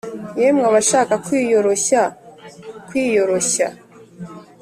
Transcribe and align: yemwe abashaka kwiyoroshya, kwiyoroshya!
yemwe 0.41 0.63
abashaka 0.69 1.13
kwiyoroshya, 1.25 2.01
kwiyoroshya! 2.87 3.67